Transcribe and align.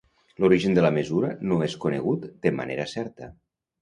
L'origen 0.43 0.77
de 0.77 0.83
la 0.85 0.91
mesura 0.95 1.29
no 1.51 1.59
és 1.67 1.77
conegut 1.85 2.25
de 2.47 2.53
manera 2.61 2.89
certa. 2.99 3.31